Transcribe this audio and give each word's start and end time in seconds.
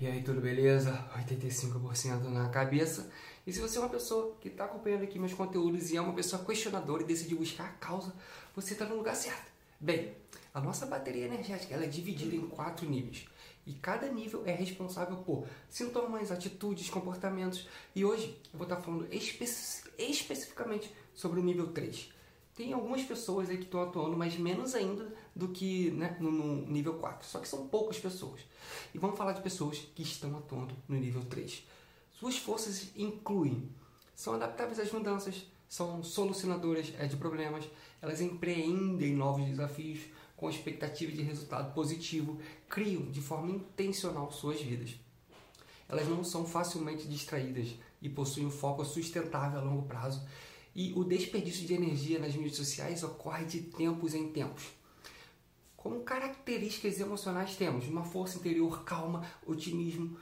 E 0.00 0.06
aí, 0.06 0.22
tudo 0.22 0.40
beleza? 0.40 0.92
85% 1.26 2.28
na 2.28 2.48
cabeça. 2.50 3.10
E 3.44 3.52
se 3.52 3.58
você 3.58 3.78
é 3.78 3.80
uma 3.80 3.88
pessoa 3.88 4.36
que 4.40 4.46
está 4.46 4.64
acompanhando 4.64 5.02
aqui 5.02 5.18
meus 5.18 5.34
conteúdos 5.34 5.90
e 5.90 5.96
é 5.96 6.00
uma 6.00 6.12
pessoa 6.12 6.44
questionadora 6.44 7.02
e 7.02 7.06
decidiu 7.06 7.38
buscar 7.38 7.64
a 7.64 7.72
causa, 7.72 8.14
você 8.54 8.74
está 8.74 8.84
no 8.84 8.94
lugar 8.94 9.16
certo. 9.16 9.50
Bem, 9.80 10.14
a 10.54 10.60
nossa 10.60 10.86
bateria 10.86 11.24
energética 11.26 11.74
ela 11.74 11.82
é 11.82 11.88
dividida 11.88 12.36
em 12.36 12.46
quatro 12.46 12.88
níveis. 12.88 13.26
E 13.66 13.72
cada 13.72 14.06
nível 14.06 14.44
é 14.46 14.52
responsável 14.52 15.16
por 15.16 15.48
sintomas, 15.68 16.30
atitudes, 16.30 16.88
comportamentos. 16.88 17.66
E 17.92 18.04
hoje 18.04 18.40
eu 18.52 18.58
vou 18.58 18.68
estar 18.68 18.80
falando 18.80 19.12
espe 19.12 19.46
especificamente 19.98 20.94
sobre 21.12 21.40
o 21.40 21.42
nível 21.42 21.72
3. 21.72 22.17
Tem 22.58 22.72
algumas 22.72 23.04
pessoas 23.04 23.48
aí 23.48 23.56
que 23.56 23.66
estão 23.66 23.80
atuando, 23.80 24.16
mas 24.16 24.36
menos 24.36 24.74
ainda 24.74 25.14
do 25.32 25.46
que 25.46 25.92
né, 25.92 26.16
no, 26.18 26.32
no, 26.32 26.66
nível 26.66 26.94
4. 26.94 27.24
Só 27.24 27.38
que 27.38 27.46
são 27.46 27.68
poucas 27.68 28.00
pessoas. 28.00 28.40
E 28.92 28.98
vamos 28.98 29.16
falar 29.16 29.30
de 29.30 29.42
pessoas 29.42 29.78
que 29.94 30.02
estão 30.02 30.36
atuando 30.36 30.74
no 30.88 30.96
nível 30.96 31.24
3. 31.26 31.62
Suas 32.18 32.36
forças 32.36 32.90
incluem, 32.96 33.70
são 34.12 34.34
adaptáveis 34.34 34.80
às 34.80 34.90
mudanças, 34.90 35.46
são 35.68 36.02
solucionadoras 36.02 36.92
é, 36.98 37.06
de 37.06 37.16
problemas, 37.16 37.64
elas 38.02 38.20
empreendem 38.20 39.14
novos 39.14 39.46
desafios 39.46 40.00
com 40.36 40.50
expectativa 40.50 41.12
de 41.12 41.22
resultado 41.22 41.72
positivo, 41.72 42.40
criam 42.68 43.02
de 43.02 43.20
forma 43.20 43.52
intencional 43.52 44.32
suas 44.32 44.60
vidas. 44.60 44.96
Elas 45.88 46.08
não 46.08 46.24
são 46.24 46.44
facilmente 46.44 47.06
distraídas 47.06 47.68
e 48.02 48.08
possuem 48.08 48.46
um 48.46 48.50
foco 48.50 48.84
sustentável 48.84 49.60
a 49.60 49.62
longo 49.62 49.86
prazo 49.86 50.26
e 50.78 50.92
o 50.94 51.02
desperdício 51.02 51.66
de 51.66 51.74
energia 51.74 52.20
nas 52.20 52.36
mídias 52.36 52.54
sociais 52.54 53.02
ocorre 53.02 53.44
de 53.44 53.62
tempos 53.62 54.14
em 54.14 54.28
tempos. 54.28 54.62
Como 55.76 56.02
características 56.02 57.00
emocionais 57.00 57.56
temos 57.56 57.88
uma 57.88 58.04
força 58.04 58.38
interior 58.38 58.84
calma, 58.84 59.26
otimismo, 59.44 60.16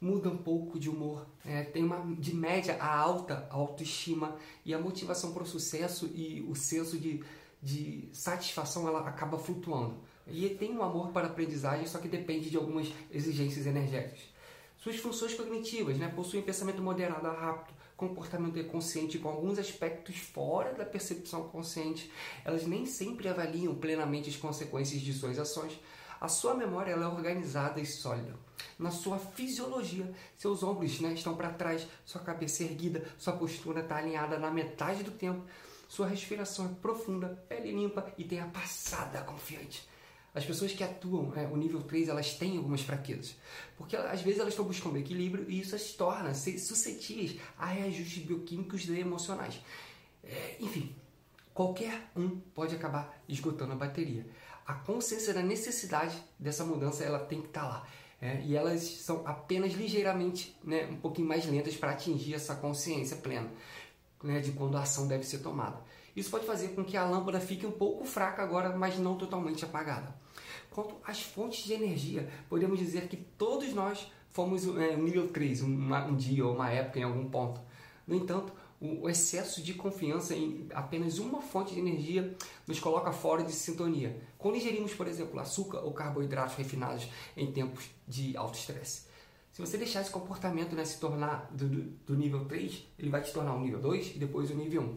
muda 0.00 0.30
um 0.30 0.38
pouco 0.38 0.80
de 0.80 0.88
humor, 0.88 1.26
é, 1.44 1.62
tem 1.62 1.84
uma 1.84 1.98
de 2.16 2.34
média 2.34 2.78
a 2.80 2.98
alta 2.98 3.46
autoestima 3.50 4.34
e 4.64 4.72
a 4.72 4.78
motivação 4.78 5.34
para 5.34 5.42
o 5.42 5.46
sucesso 5.46 6.06
e 6.14 6.40
o 6.48 6.54
senso 6.54 6.96
de, 6.96 7.22
de 7.62 8.08
satisfação 8.10 8.88
ela 8.88 9.06
acaba 9.06 9.38
flutuando. 9.38 9.98
E 10.26 10.48
tem 10.48 10.74
um 10.74 10.82
amor 10.82 11.10
para 11.10 11.26
a 11.26 11.30
aprendizagem, 11.30 11.86
só 11.86 11.98
que 11.98 12.08
depende 12.08 12.48
de 12.48 12.56
algumas 12.56 12.90
exigências 13.10 13.66
energéticas. 13.66 14.37
Suas 14.78 14.96
funções 14.96 15.34
cognitivas 15.34 15.98
né, 15.98 16.08
possuem 16.08 16.40
pensamento 16.40 16.80
moderado 16.80 17.26
rápido, 17.26 17.76
comportamento 17.96 18.62
consciente 18.68 19.18
com 19.18 19.28
alguns 19.28 19.58
aspectos 19.58 20.16
fora 20.16 20.72
da 20.72 20.84
percepção 20.84 21.48
consciente. 21.48 22.08
Elas 22.44 22.64
nem 22.64 22.86
sempre 22.86 23.28
avaliam 23.28 23.74
plenamente 23.74 24.30
as 24.30 24.36
consequências 24.36 25.00
de 25.00 25.12
suas 25.12 25.36
ações. 25.36 25.76
A 26.20 26.28
sua 26.28 26.54
memória 26.54 26.92
é 26.92 26.96
organizada 26.96 27.80
e 27.80 27.86
sólida. 27.86 28.36
Na 28.78 28.92
sua 28.92 29.18
fisiologia, 29.18 30.14
seus 30.36 30.62
ombros 30.62 31.00
né, 31.00 31.12
estão 31.12 31.36
para 31.36 31.50
trás, 31.50 31.84
sua 32.04 32.20
cabeça 32.20 32.62
erguida, 32.62 33.04
sua 33.18 33.32
postura 33.32 33.80
está 33.80 33.96
alinhada 33.96 34.38
na 34.38 34.50
metade 34.50 35.02
do 35.02 35.10
tempo, 35.10 35.44
sua 35.88 36.06
respiração 36.06 36.66
é 36.66 36.80
profunda, 36.80 37.44
pele 37.48 37.72
limpa 37.72 38.12
e 38.16 38.22
tem 38.22 38.38
a 38.38 38.46
passada 38.46 39.22
confiante. 39.22 39.88
As 40.34 40.44
pessoas 40.44 40.72
que 40.72 40.84
atuam 40.84 41.32
é, 41.34 41.46
o 41.46 41.56
nível 41.56 41.82
3, 41.82 42.08
elas 42.08 42.34
têm 42.34 42.56
algumas 42.58 42.82
fraquezas. 42.82 43.34
Porque 43.76 43.96
às 43.96 44.20
vezes 44.22 44.38
elas 44.38 44.52
estão 44.52 44.64
buscando 44.64 44.98
equilíbrio 44.98 45.46
e 45.48 45.60
isso 45.60 45.74
as 45.74 45.92
torna 45.92 46.34
suscetíveis 46.34 47.40
a 47.58 47.66
reajustes 47.66 48.24
bioquímicos 48.24 48.88
e 48.88 48.98
emocionais. 48.98 49.60
É, 50.22 50.56
enfim, 50.60 50.94
qualquer 51.54 52.10
um 52.14 52.38
pode 52.54 52.74
acabar 52.74 53.20
esgotando 53.28 53.72
a 53.72 53.76
bateria. 53.76 54.26
A 54.66 54.74
consciência 54.74 55.32
da 55.32 55.42
necessidade 55.42 56.22
dessa 56.38 56.64
mudança 56.64 57.02
ela 57.02 57.18
tem 57.18 57.40
que 57.40 57.48
estar 57.48 57.62
tá 57.62 57.68
lá. 57.68 57.88
É, 58.20 58.42
e 58.44 58.56
elas 58.56 58.82
são 58.82 59.26
apenas 59.26 59.72
ligeiramente, 59.72 60.56
né, 60.62 60.86
um 60.86 60.96
pouquinho 60.96 61.28
mais 61.28 61.46
lentas 61.46 61.76
para 61.76 61.92
atingir 61.92 62.34
essa 62.34 62.54
consciência 62.56 63.16
plena 63.16 63.48
né, 64.22 64.40
de 64.40 64.52
quando 64.52 64.76
a 64.76 64.82
ação 64.82 65.06
deve 65.06 65.24
ser 65.24 65.38
tomada. 65.38 65.80
Isso 66.18 66.30
pode 66.30 66.44
fazer 66.44 66.70
com 66.70 66.84
que 66.84 66.96
a 66.96 67.04
lâmpada 67.04 67.38
fique 67.38 67.64
um 67.64 67.70
pouco 67.70 68.04
fraca 68.04 68.42
agora, 68.42 68.76
mas 68.76 68.98
não 68.98 69.16
totalmente 69.16 69.64
apagada. 69.64 70.12
Quanto 70.68 70.96
às 71.04 71.22
fontes 71.22 71.64
de 71.64 71.72
energia, 71.72 72.28
podemos 72.48 72.76
dizer 72.76 73.06
que 73.06 73.16
todos 73.16 73.72
nós 73.72 74.10
fomos 74.32 74.66
é, 74.76 74.96
nível 74.96 75.28
3, 75.28 75.62
um, 75.62 75.94
um 75.94 76.16
dia 76.16 76.44
ou 76.44 76.56
uma 76.56 76.70
época 76.70 76.98
em 76.98 77.04
algum 77.04 77.30
ponto. 77.30 77.60
No 78.04 78.16
entanto, 78.16 78.52
o 78.80 79.08
excesso 79.08 79.62
de 79.62 79.74
confiança 79.74 80.34
em 80.34 80.66
apenas 80.74 81.20
uma 81.20 81.40
fonte 81.40 81.74
de 81.74 81.78
energia 81.78 82.36
nos 82.66 82.80
coloca 82.80 83.12
fora 83.12 83.44
de 83.44 83.52
sintonia. 83.52 84.20
Quando 84.36 84.56
ingerimos, 84.56 84.92
por 84.94 85.06
exemplo, 85.06 85.38
açúcar 85.38 85.80
ou 85.80 85.92
carboidratos 85.92 86.56
refinados 86.56 87.08
em 87.36 87.52
tempos 87.52 87.90
de 88.08 88.36
alto 88.36 88.58
estresse. 88.58 89.06
Se 89.52 89.60
você 89.60 89.78
deixar 89.78 90.00
esse 90.00 90.10
comportamento 90.10 90.74
né, 90.74 90.84
se 90.84 90.98
tornar 90.98 91.48
do, 91.52 91.68
do, 91.68 91.82
do 92.06 92.16
nível 92.16 92.44
3, 92.44 92.86
ele 92.98 93.08
vai 93.08 93.22
te 93.22 93.32
tornar 93.32 93.54
um 93.54 93.60
nível 93.60 93.80
2 93.80 94.16
e 94.16 94.18
depois 94.18 94.50
o 94.50 94.54
um 94.54 94.56
nível 94.56 94.82
1. 94.82 94.96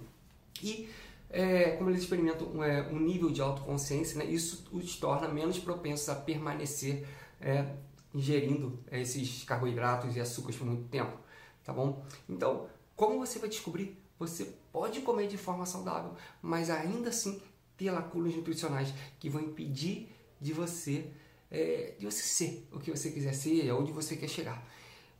E 0.63 0.89
é, 1.31 1.71
como 1.71 1.89
eles 1.89 2.01
experimentam 2.01 2.63
é, 2.63 2.81
um 2.89 2.99
nível 2.99 3.29
de 3.29 3.41
autoconsciência, 3.41 4.17
né, 4.17 4.25
isso 4.25 4.67
os 4.71 4.97
torna 4.97 5.27
menos 5.27 5.57
propensos 5.57 6.09
a 6.09 6.15
permanecer 6.15 7.07
é, 7.39 7.65
ingerindo 8.13 8.79
esses 8.91 9.43
carboidratos 9.43 10.15
e 10.15 10.19
açúcares 10.19 10.57
por 10.57 10.67
muito 10.67 10.89
tempo, 10.89 11.17
tá 11.63 11.71
bom? 11.71 12.05
Então, 12.27 12.67
como 12.95 13.17
você 13.17 13.39
vai 13.39 13.49
descobrir? 13.49 13.97
Você 14.19 14.53
pode 14.71 15.01
comer 15.01 15.27
de 15.27 15.37
forma 15.37 15.65
saudável, 15.65 16.13
mas 16.41 16.69
ainda 16.69 17.09
assim 17.09 17.41
ter 17.77 17.89
lacunas 17.89 18.35
nutricionais 18.35 18.93
que 19.19 19.29
vão 19.29 19.41
impedir 19.41 20.09
de 20.39 20.53
você 20.53 21.09
é, 21.49 21.95
de 21.99 22.05
você 22.05 22.23
ser 22.23 22.67
o 22.71 22.79
que 22.79 22.91
você 22.91 23.11
quiser 23.11 23.33
ser, 23.33 23.71
onde 23.71 23.91
você 23.91 24.15
quer 24.15 24.27
chegar. 24.27 24.65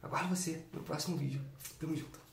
Aguardo 0.01 0.35
você 0.35 0.63
no 0.73 0.81
próximo 0.81 1.17
vídeo. 1.17 1.41
Tamo 1.79 1.95
junto. 1.95 2.30